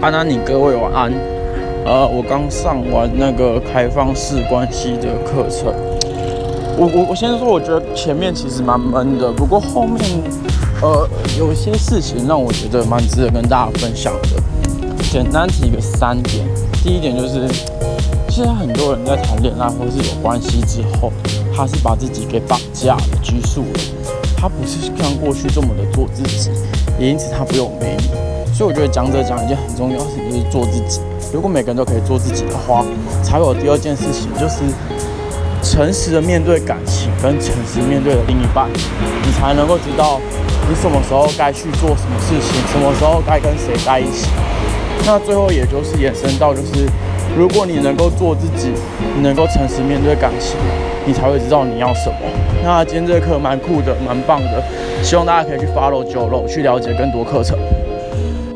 [0.00, 1.12] 安安，你各位晚安。
[1.84, 5.72] 呃，我刚上完那个开放式关系的课程。
[6.78, 10.00] 我我我先说，我觉得前面其实蛮闷的，不过后面
[10.82, 11.08] 呃
[11.38, 14.28] 有些事情让我觉得蛮值得跟大家分享的。
[15.10, 16.44] 简单提个三点，
[16.82, 17.48] 第一点就是，
[18.28, 21.12] 现在很多人在谈恋爱或是有关系之后，
[21.54, 23.80] 他是把自己给绑架了、拘束了，
[24.36, 26.50] 他不是像过去这么的做自己，
[27.00, 28.04] 也因此他不有魅力。
[28.56, 31.02] 所以我觉得讲者讲一件很重要的事情，就是做自己。
[31.30, 32.82] 如果每个人都可以做自己的话，
[33.22, 34.64] 才有第二件事情，就是
[35.62, 40.18] 诚实的面对感情，跟诚实面对的另一半，你才能够知道
[40.70, 44.30] 你什么时候该去做什么事情，什么时候该跟谁在一起。
[45.04, 46.88] 那最后也就是延伸到，就是
[47.36, 48.72] 如果你能够做自己，
[49.14, 50.56] 你能够诚实面对感情，
[51.04, 52.16] 你才会知道你要什么。
[52.64, 54.64] 那今天这课蛮酷的，蛮棒的，
[55.02, 57.58] 希望大家可以去 follow 九楼，去了解更多课程。